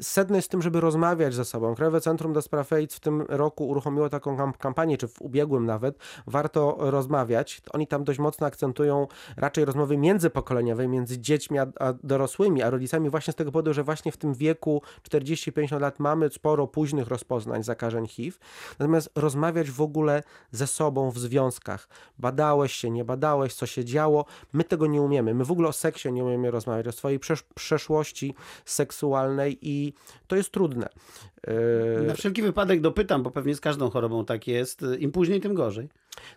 sedno 0.01 0.35
jest 0.35 0.51
tym, 0.51 0.61
żeby 0.61 0.81
rozmawiać 0.81 1.33
ze 1.33 1.45
sobą. 1.45 1.75
Krajowe 1.75 2.01
Centrum 2.01 2.33
do 2.33 2.41
Spraw 2.41 2.73
AIDS 2.73 2.95
w 2.95 2.99
tym 2.99 3.21
roku 3.21 3.67
uruchomiło 3.67 4.09
taką 4.09 4.51
kampanię, 4.51 4.97
czy 4.97 5.07
w 5.07 5.21
ubiegłym 5.21 5.65
nawet, 5.65 5.97
warto 6.27 6.75
rozmawiać. 6.79 7.61
Oni 7.73 7.87
tam 7.87 8.03
dość 8.03 8.19
mocno 8.19 8.47
akcentują 8.47 9.07
raczej 9.37 9.65
rozmowy 9.65 9.97
międzypokoleniowe, 9.97 10.87
między 10.87 11.19
dziećmi 11.19 11.59
a, 11.59 11.67
a 11.79 11.93
dorosłymi, 12.03 12.61
a 12.61 12.69
rodzicami 12.69 13.09
właśnie 13.09 13.33
z 13.33 13.35
tego 13.35 13.51
powodu, 13.51 13.73
że 13.73 13.83
właśnie 13.83 14.11
w 14.11 14.17
tym 14.17 14.33
wieku 14.33 14.81
40-50 15.09 15.81
lat 15.81 15.99
mamy 15.99 16.29
sporo 16.29 16.67
późnych 16.67 17.07
rozpoznań 17.07 17.63
zakażeń 17.63 18.07
HIV. 18.07 18.37
Natomiast 18.79 19.09
rozmawiać 19.15 19.71
w 19.71 19.81
ogóle 19.81 20.23
ze 20.51 20.67
sobą 20.67 21.11
w 21.11 21.19
związkach. 21.19 21.87
Badałeś 22.17 22.73
się, 22.73 22.89
nie 22.89 23.05
badałeś, 23.05 23.53
co 23.53 23.65
się 23.65 23.85
działo. 23.85 24.25
My 24.53 24.63
tego 24.63 24.87
nie 24.87 25.01
umiemy. 25.01 25.33
My 25.33 25.45
w 25.45 25.51
ogóle 25.51 25.69
o 25.69 25.73
seksie 25.73 26.11
nie 26.11 26.23
umiemy 26.23 26.51
rozmawiać, 26.51 26.87
o 26.87 26.91
swojej 26.91 27.19
przesz 27.19 27.43
przeszłości 27.43 28.35
seksualnej 28.65 29.57
i 29.61 29.88
to 30.27 30.36
jest 30.36 30.51
trudne. 30.51 30.89
E, 31.48 32.01
Na 32.01 32.13
wszelki 32.13 32.41
wypadek 32.41 32.81
dopytam, 32.81 33.24
bo 33.24 33.31
pewnie 33.31 33.55
z 33.55 33.62
każdą 33.62 33.89
chorobą 33.89 34.25
tak 34.25 34.48
jest. 34.48 34.86
Im 35.00 35.12
później, 35.12 35.41
tym 35.41 35.53
gorzej. 35.53 35.89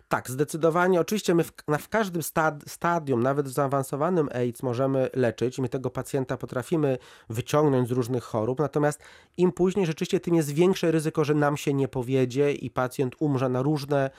Tak, 0.07 0.29
zdecydowanie. 0.29 0.99
Oczywiście 1.01 1.35
my 1.35 1.43
w, 1.43 1.53
na, 1.67 1.77
w 1.77 1.89
każdym 1.89 2.23
stad, 2.23 2.63
stadium, 2.67 3.23
nawet 3.23 3.47
w 3.47 3.51
zaawansowanym 3.51 4.29
AIDS, 4.33 4.63
możemy 4.63 5.09
leczyć. 5.13 5.59
My 5.59 5.69
tego 5.69 5.89
pacjenta 5.89 6.37
potrafimy 6.37 6.97
wyciągnąć 7.29 7.89
z 7.89 7.91
różnych 7.91 8.23
chorób. 8.23 8.59
Natomiast 8.59 8.99
im 9.37 9.51
później, 9.51 9.85
rzeczywiście, 9.85 10.19
tym 10.19 10.35
jest 10.35 10.51
większe 10.53 10.91
ryzyko, 10.91 11.23
że 11.23 11.33
nam 11.33 11.57
się 11.57 11.73
nie 11.73 11.87
powiedzie 11.87 12.53
i 12.53 12.69
pacjent 12.69 13.15
umrze 13.19 13.49
na 13.49 13.61
różne 13.61 14.09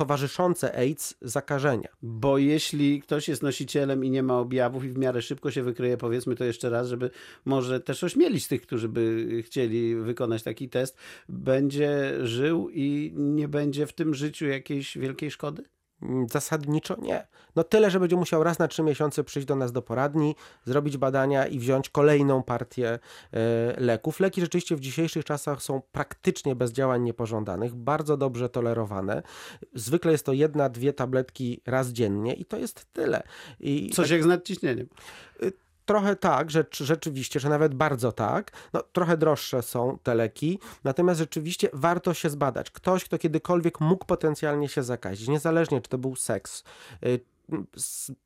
towarzyszące 0.00 0.76
AIDS 0.76 1.14
zakażenia. 1.22 1.88
Bo 2.02 2.38
jeśli 2.38 3.02
ktoś 3.02 3.28
jest 3.28 3.42
nosicielem 3.42 4.04
i 4.04 4.10
nie 4.10 4.22
ma 4.22 4.38
objawów 4.38 4.84
i 4.84 4.88
w 4.88 4.98
miarę 4.98 5.22
szybko 5.22 5.50
się 5.50 5.62
wykryje, 5.62 5.96
powiedzmy 5.96 6.36
to 6.36 6.44
jeszcze 6.44 6.70
raz, 6.70 6.88
żeby 6.88 7.10
może 7.44 7.80
też 7.80 8.04
ośmielić 8.04 8.48
tych, 8.48 8.62
którzy 8.62 8.88
by 8.88 9.26
chcieli 9.46 9.96
wykonać 9.96 10.42
taki 10.42 10.68
test, 10.68 10.96
będzie 11.28 12.18
żył 12.22 12.70
i 12.72 13.12
nie 13.16 13.48
będzie 13.48 13.86
w 13.86 13.92
tym 13.92 14.14
życiu 14.14 14.46
jakiejś 14.46 14.98
wielkiej 14.98 15.30
szkody? 15.30 15.64
Mm, 16.02 16.28
Zasadniczo 16.28 16.96
nie. 17.00 17.26
No 17.56 17.64
tyle, 17.64 17.90
że 17.90 18.00
będzie 18.00 18.16
musiał 18.16 18.42
raz 18.42 18.58
na 18.58 18.68
trzy 18.68 18.82
miesiące 18.82 19.24
przyjść 19.24 19.48
do 19.48 19.56
nas 19.56 19.72
do 19.72 19.82
poradni, 19.82 20.34
zrobić 20.64 20.96
badania 20.96 21.46
i 21.46 21.58
wziąć 21.58 21.88
kolejną 21.88 22.42
partię 22.42 22.88
e, 22.88 22.98
leków. 23.80 24.20
Leki 24.20 24.40
rzeczywiście 24.40 24.76
w 24.76 24.80
dzisiejszych 24.80 25.24
czasach 25.24 25.62
są 25.62 25.82
praktycznie 25.92 26.56
bez 26.56 26.72
działań 26.72 27.02
niepożądanych, 27.02 27.74
bardzo 27.74 28.16
dobrze 28.16 28.48
tolerowane. 28.48 29.22
Zwykle 29.74 30.12
jest 30.12 30.26
to 30.26 30.32
jedna, 30.32 30.68
dwie 30.68 30.92
tabletki 30.92 31.60
raz 31.66 31.88
dziennie 31.88 32.34
i 32.34 32.44
to 32.44 32.56
jest 32.56 32.86
tyle. 32.92 33.22
I 33.60 33.90
Coś 33.90 34.10
jak 34.10 34.22
z 34.22 34.26
nadciśnieniem. 34.26 34.86
Trochę 35.90 36.16
tak, 36.16 36.50
że, 36.50 36.64
rzeczywiście, 36.72 37.40
że 37.40 37.48
nawet 37.48 37.74
bardzo 37.74 38.12
tak. 38.12 38.52
No, 38.72 38.82
trochę 38.92 39.16
droższe 39.16 39.62
są 39.62 39.98
te 40.02 40.14
leki, 40.14 40.58
natomiast 40.84 41.20
rzeczywiście 41.20 41.68
warto 41.72 42.14
się 42.14 42.30
zbadać. 42.30 42.70
Ktoś, 42.70 43.04
kto 43.04 43.18
kiedykolwiek 43.18 43.80
mógł 43.80 44.04
potencjalnie 44.04 44.68
się 44.68 44.82
zakazić, 44.82 45.28
niezależnie 45.28 45.80
czy 45.80 45.90
to 45.90 45.98
był 45.98 46.16
seks, 46.16 46.64
y, 47.06 47.20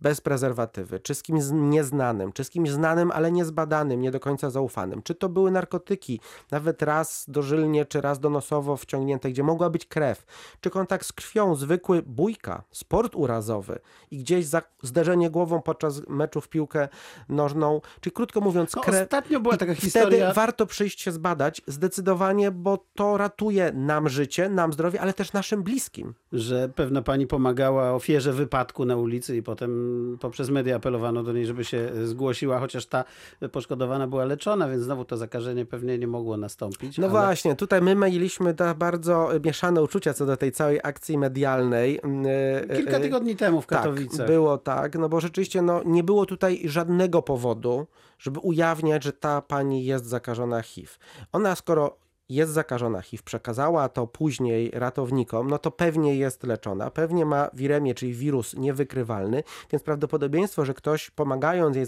bez 0.01 0.21
prezerwatywy, 0.21 1.01
czy 1.01 1.15
z 1.15 1.23
kimś 1.23 1.43
nieznanym, 1.53 2.33
czy 2.33 2.45
z 2.45 2.51
kimś 2.51 2.71
znanym, 2.71 3.11
ale 3.11 3.33
niezbadanym, 3.33 4.01
nie 4.01 4.11
do 4.11 4.21
końca 4.21 4.51
zaufanym, 4.51 5.03
czy 5.03 5.15
to 5.15 5.29
były 5.29 5.51
narkotyki, 5.51 6.21
nawet 6.51 6.83
raz 6.83 7.25
dożylnie, 7.29 7.85
czy 7.85 8.01
raz 8.01 8.21
donosowo 8.21 8.77
wciągnięte, 8.77 9.31
gdzie 9.31 9.43
mogła 9.43 9.71
być 9.71 9.87
krew, 9.87 10.25
czy 10.61 10.71
kontakt 10.71 11.07
z 11.07 11.13
krwią, 11.13 11.55
zwykły 11.55 12.03
bójka, 12.03 12.63
sport 12.71 13.15
urazowy 13.15 13.79
i 14.11 14.19
gdzieś 14.19 14.47
zderzenie 14.83 15.31
głową 15.31 15.63
podczas 15.63 16.09
meczu 16.09 16.41
w 16.41 16.49
piłkę 16.49 16.89
nożną, 17.29 17.81
czyli 18.01 18.15
krótko 18.15 18.41
mówiąc, 18.41 18.75
No, 18.77 18.83
krew. 18.83 19.03
ostatnio 19.03 19.41
była 19.41 19.57
taka 19.57 19.75
Wtedy 19.75 19.87
historia. 19.87 20.33
warto 20.33 20.67
przyjść 20.67 21.01
się 21.01 21.13
zbadać 21.13 21.63
zdecydowanie, 21.67 22.51
bo 22.51 22.85
to 22.95 23.17
ratuje 23.17 23.73
nam 23.73 24.09
życie, 24.09 24.49
nam 24.49 24.73
zdrowie, 24.73 25.01
ale 25.01 25.13
też 25.13 25.33
naszym 25.33 25.63
bliskim. 25.63 26.15
że 26.33 26.69
pewna 26.69 27.03
pani 27.03 27.27
pomagała 27.27 27.93
ofierze 27.93 28.33
wypadku 28.33 28.85
na 28.85 28.97
ulicy 28.97 29.14
i 29.15 29.43
potem 29.43 30.19
poprzez 30.21 30.51
media 30.51 30.77
apelowano 30.77 31.23
do 31.23 31.33
niej, 31.33 31.47
żeby 31.47 31.65
się 31.65 31.91
zgłosiła, 32.05 32.59
chociaż 32.59 32.87
ta 32.87 33.05
poszkodowana 33.53 34.07
była 34.07 34.25
leczona, 34.25 34.69
więc 34.69 34.83
znowu 34.83 35.05
to 35.05 35.17
zakażenie 35.17 35.67
pewnie 35.67 35.99
nie 35.99 36.07
mogło 36.07 36.37
nastąpić. 36.37 36.99
No 36.99 37.07
ale- 37.07 37.13
właśnie, 37.13 37.57
tutaj 37.57 37.83
my 37.83 37.95
mieliśmy 37.95 38.55
bardzo 38.77 39.29
mieszane 39.45 39.83
uczucia 39.83 40.15
co 40.15 40.27
do 40.27 40.37
tej 40.37 40.53
całej 40.53 40.81
akcji 40.83 41.19
medialnej. 41.19 41.93
Yy, 41.93 42.77
Kilka 42.77 42.97
yy, 42.97 43.01
tygodni 43.01 43.37
temu 43.37 43.61
w 43.61 43.67
Tak, 43.67 43.79
Katowicach. 43.79 44.27
było 44.27 44.59
tak, 44.59 44.99
no 44.99 45.09
bo 45.09 45.21
rzeczywiście 45.21 45.63
no, 45.63 45.83
nie 45.85 46.05
było 46.05 46.27
tutaj 46.27 46.61
żadnego 46.65 47.23
powodu, 47.23 47.87
żeby 48.19 48.41
ujawniać, 48.41 49.05
że 49.05 49.13
ta 49.13 49.43
pani 49.43 49.85
jest 49.85 50.07
zakażona 50.07 50.63
HIV. 50.63 50.93
Ona 51.33 51.55
skoro 51.57 52.04
jest 52.29 52.53
zakażona 52.53 53.03
HIV, 53.03 53.23
przekazała 53.25 53.89
to 53.89 54.07
później 54.07 54.71
ratownikom, 54.71 55.51
no 55.51 55.59
to 55.59 55.71
pewnie 55.71 56.17
jest 56.17 56.43
leczona, 56.45 56.91
pewnie 56.91 57.27
ma 57.27 57.51
wiremię, 57.55 57.95
czyli 57.95 58.13
wirus 58.13 58.55
niewykrywalny, 58.55 59.43
więc 59.73 59.83
prawdopodobieństwo, 59.83 60.65
że 60.65 60.75
ktoś 60.75 61.11
pomagając 61.11 61.77
jej 61.77 61.87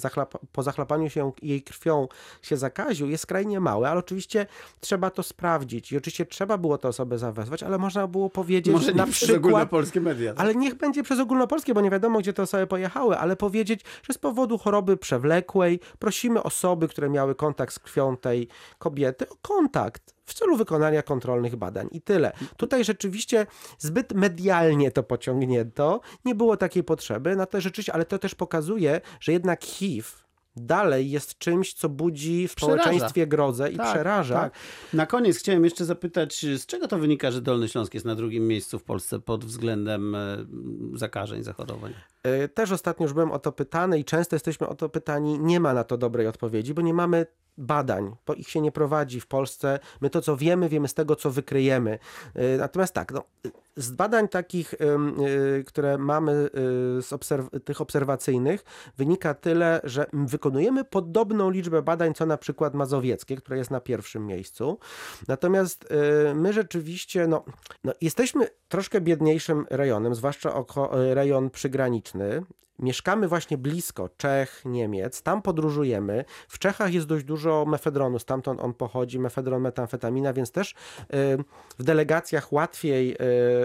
po 0.53 0.63
zachlapaniu 0.63 1.11
się 1.11 1.33
jej 1.43 1.63
krwią 1.63 2.09
się 2.43 2.57
zakaził 2.57 3.09
jest 3.09 3.23
skrajnie 3.23 3.61
małe, 3.61 3.91
ale 3.91 3.99
oczywiście 3.99 4.47
trzeba 4.81 5.11
to 5.11 5.23
sprawdzić 5.23 5.93
i 5.93 5.97
oczywiście 5.97 6.27
trzeba 6.27 6.59
było 6.59 6.79
tę 6.79 6.89
osobę 6.89 7.19
zawezwać, 7.19 7.63
ale 7.63 7.79
można 7.79 8.07
było 8.07 8.31
powiedzieć 8.31 8.73
Może 8.73 8.95
na 8.95 9.05
przez 9.05 9.17
przykład 9.17 9.39
ogólnopolskie 9.39 10.01
media. 10.01 10.35
ale 10.37 10.55
niech 10.55 10.75
będzie 10.75 11.03
przez 11.03 11.21
ogólnopolskie, 11.21 11.75
bo 11.75 11.81
nie 11.81 11.91
wiadomo, 11.91 12.19
gdzie 12.19 12.33
te 12.33 12.43
osoby 12.43 12.67
pojechały, 12.67 13.19
ale 13.19 13.37
powiedzieć, 13.37 13.81
że 14.03 14.13
z 14.13 14.19
powodu 14.19 14.59
choroby 14.59 14.97
przewlekłej 14.97 15.81
prosimy 15.99 16.43
osoby, 16.43 16.89
które 16.89 17.11
miały 17.11 17.35
kontakt 17.35 17.75
z 17.75 17.79
krwią 17.79 18.17
tej 18.17 18.49
kobiety, 18.79 19.29
o 19.29 19.37
kontakt 19.43 20.16
w 20.27 20.35
celu 20.35 20.57
wykonania 20.57 21.03
kontrolnych 21.03 21.57
badań 21.57 21.89
i 21.93 22.01
tyle. 22.03 22.33
Tutaj 22.57 22.85
rzeczywiście 22.85 23.47
zbyt 23.79 24.13
medialnie 24.15 24.91
to 24.91 25.03
pociągnięto, 25.03 26.01
nie 26.25 26.35
było 26.35 26.57
takiej 26.57 26.85
potrzeby, 26.85 27.37
na 27.37 27.47
to 27.47 27.61
rzeczywiście, 27.61 27.93
ale 27.93 28.05
to 28.05 28.19
też 28.19 28.35
pokazuje, 28.35 29.01
że 29.21 29.33
jednak 29.33 29.65
HIV 29.65 30.09
dalej 30.57 31.11
jest 31.11 31.39
czymś, 31.39 31.73
co 31.75 31.89
budzi 31.89 32.49
w 32.49 32.55
Przeraża. 32.55 32.83
społeczeństwie 32.83 33.27
grozę 33.27 33.71
i 33.73 33.77
Tak, 33.77 33.91
przeraża. 33.95 34.35
tak. 34.41 34.53
Na 34.93 35.07
koniec 35.07 35.39
chciałem 35.39 35.65
jeszcze 35.65 35.85
zapytać, 35.85 36.47
z 36.57 36.67
czego 36.67 36.89
to 36.89 36.99
wynika, 36.99 37.31
że 37.31 37.43
Dolny 37.43 37.69
Śląsk 37.69 37.95
jest 37.95 38.07
na 38.07 38.15
drugim 38.15 38.47
miejscu 38.49 38.79
w 38.79 38.85
Polsce 38.85 39.21
pod 39.21 39.45
względem 39.45 40.15
e, 40.15 40.37
zakażeń, 40.95 41.43
zachorowań? 41.43 41.95
Y, 42.45 42.49
Też 42.49 42.73
ostatnio 42.73 43.05
już 43.05 43.13
byłem 43.13 43.33
o 43.33 43.39
to 43.39 43.53
pytany 43.53 43.99
i 43.99 44.05
często 44.05 44.37
jesteśmy 44.37 44.69
o 44.69 44.75
to 44.75 44.89
pytani. 44.89 45.39
Nie 45.39 45.61
ma 45.61 45.75
na 45.75 45.85
to 45.85 45.99
dobrej 45.99 46.27
odpowiedzi, 46.27 46.75
bo 46.75 46.83
nie 46.83 46.95
mamy 46.95 47.27
badań, 47.59 48.17
bo 48.27 48.35
ich 48.35 48.49
się 48.49 48.61
nie 48.61 48.73
prowadzi 48.73 49.21
w 49.21 49.27
Polsce. 49.27 49.79
My 50.01 50.11
to, 50.11 50.21
co 50.21 50.37
wiemy, 50.37 50.69
wiemy 50.69 50.89
z 50.89 50.95
tego, 50.95 51.17
co 51.17 51.31
wykryjemy. 51.31 51.99
Y, 52.37 52.59
Natomiast 52.59 52.95
tak, 52.95 53.13
no, 53.13 53.23
z 53.77 53.91
badań 53.91 54.29
takich, 54.29 54.75
y, 54.75 55.65
które 55.67 55.99
mamy, 55.99 56.33
z 57.01 57.13
obserw- 57.13 57.61
tych 57.61 57.81
obserwacyjnych, 57.81 58.65
wynika 58.97 59.35
tyle, 59.35 59.81
że 59.85 60.07
wykonujemy 60.13 60.85
podobną 60.85 61.51
liczbę 61.51 61.83
badań, 61.83 62.15
co 62.15 62.27
na 62.27 62.37
przykład 62.37 62.75
mazowieckie, 62.75 63.37
które 63.37 63.59
jest 63.59 63.71
na 63.71 63.81
pierwszym 63.81 64.27
miejscu. 64.27 64.79
Natomiast 65.29 65.89
my 66.35 66.53
rzeczywiście, 66.53 67.27
no, 67.27 67.45
no, 67.85 67.93
jesteśmy 68.01 68.49
troszkę 68.69 69.01
biedniejszym 69.01 69.67
rejonem, 69.71 70.15
zwłaszcza 70.15 70.65
rejon 71.15 71.51
przygraniczny. 71.51 72.16
istotne 72.17 72.45
Mieszkamy 72.79 73.29
właśnie 73.29 73.59
blisko 73.59 74.09
Czech, 74.17 74.63
Niemiec, 74.65 75.23
tam 75.23 75.43
podróżujemy. 75.43 76.25
W 76.49 76.59
Czechach 76.59 76.95
jest 76.95 77.07
dość 77.07 77.25
dużo 77.25 77.65
mefedronu, 77.65 78.19
stamtąd 78.19 78.61
on 78.61 78.75
pochodzi, 78.75 79.19
mefedron, 79.19 79.63
metamfetamina, 79.63 80.33
więc 80.33 80.53
też 80.53 80.73
y, 80.73 80.75
w 81.79 81.83
delegacjach 81.83 82.53
łatwiej, 82.53 83.15
y, 83.15 83.17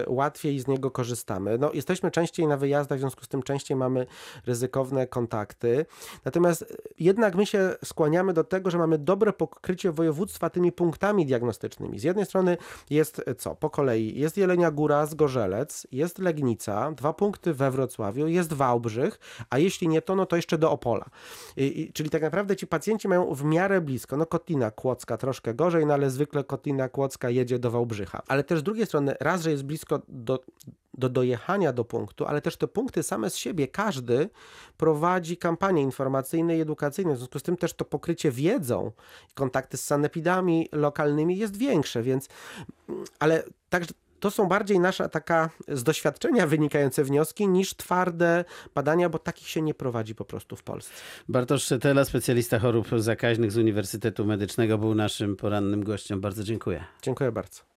łatwiej 0.06 0.60
z 0.60 0.66
niego 0.66 0.90
korzystamy. 0.90 1.58
No, 1.58 1.70
jesteśmy 1.72 2.10
częściej 2.10 2.46
na 2.46 2.56
wyjazdach, 2.56 2.98
w 2.98 3.00
związku 3.00 3.24
z 3.24 3.28
tym 3.28 3.42
częściej 3.42 3.76
mamy 3.76 4.06
ryzykowne 4.46 5.06
kontakty. 5.06 5.86
Natomiast 6.24 6.62
y, 6.62 6.66
jednak 6.98 7.34
my 7.34 7.46
się 7.46 7.74
skłaniamy 7.84 8.32
do 8.32 8.44
tego, 8.44 8.70
że 8.70 8.78
mamy 8.78 8.98
dobre 8.98 9.32
pokrycie 9.32 9.92
województwa 9.92 10.50
tymi 10.50 10.72
punktami 10.72 11.26
diagnostycznymi. 11.26 11.98
Z 11.98 12.02
jednej 12.02 12.26
strony 12.26 12.56
jest 12.90 13.24
co? 13.38 13.54
Po 13.54 13.70
kolei 13.70 14.18
jest 14.18 14.36
Jelenia 14.36 14.70
Góra, 14.70 15.06
Zgorzelec, 15.06 15.86
jest 15.92 16.18
Legnica, 16.18 16.92
dwa 16.92 17.12
punkty 17.12 17.54
we 17.54 17.70
Wrocławiu, 17.70 18.26
jest 18.26 18.48
A 19.50 19.58
jeśli 19.58 19.88
nie 19.88 20.02
to, 20.02 20.16
no 20.16 20.26
to 20.26 20.36
jeszcze 20.36 20.58
do 20.58 20.70
Opola. 20.70 21.06
I, 21.56 21.80
i, 21.80 21.92
czyli 21.92 22.10
tak 22.10 22.22
naprawdę 22.22 22.56
ci 22.56 22.66
pacjenci 22.66 23.08
mają 23.08 23.34
w 23.34 23.44
miarę 23.44 23.80
blisko. 23.80 24.16
No 24.16 24.26
Kotlina 24.26 24.70
Kłodzka 24.70 25.16
troszkę 25.16 25.54
gorzej, 25.54 25.86
no 25.86 25.94
ale 25.94 26.10
zwykle 26.10 26.44
Kotlina 26.44 26.88
Kłodzka 26.88 27.30
jedzie 27.30 27.58
do 27.58 27.70
Wałbrzycha. 27.70 28.22
Ale 28.28 28.44
też 28.44 28.60
z 28.60 28.62
drugiej 28.62 28.86
strony, 28.86 29.14
raz, 29.20 29.42
że 29.42 29.50
jest 29.50 29.62
blisko 29.64 30.02
do, 30.08 30.40
do 30.94 31.08
dojechania 31.08 31.72
do 31.72 31.84
punktu, 31.84 32.26
ale 32.26 32.40
też 32.40 32.56
te 32.56 32.68
punkty 32.68 33.02
same 33.02 33.30
z 33.30 33.36
siebie, 33.36 33.68
każdy 33.68 34.28
prowadzi 34.76 35.36
kampanie 35.36 35.82
informacyjne 35.82 36.56
i 36.56 36.60
edukacyjne. 36.60 37.14
W 37.14 37.18
związku 37.18 37.38
z 37.38 37.42
tym 37.42 37.56
też 37.56 37.74
to 37.74 37.84
pokrycie 37.84 38.30
wiedzą, 38.30 38.92
kontakty 39.34 39.76
z 39.76 39.84
sanepidami 39.84 40.68
lokalnymi 40.72 41.38
jest 41.38 41.56
większe, 41.56 42.02
więc 42.02 42.28
ale 43.18 43.42
także 43.68 43.90
to 44.22 44.30
są 44.30 44.46
bardziej 44.46 44.80
nasza 44.80 45.08
taka 45.08 45.50
z 45.68 45.82
doświadczenia 45.82 46.46
wynikające 46.46 47.04
wnioski 47.04 47.48
niż 47.48 47.74
twarde 47.74 48.44
badania, 48.74 49.08
bo 49.08 49.18
takich 49.18 49.48
się 49.48 49.62
nie 49.62 49.74
prowadzi 49.74 50.14
po 50.14 50.24
prostu 50.24 50.56
w 50.56 50.62
Polsce. 50.62 50.92
Bartosz 51.28 51.64
Szetela, 51.64 52.04
specjalista 52.04 52.58
chorób 52.58 52.88
zakaźnych 52.96 53.52
z 53.52 53.56
Uniwersytetu 53.56 54.24
Medycznego, 54.24 54.78
był 54.78 54.94
naszym 54.94 55.36
porannym 55.36 55.84
gościem. 55.84 56.20
Bardzo 56.20 56.44
dziękuję. 56.44 56.84
Dziękuję 57.02 57.32
bardzo. 57.32 57.62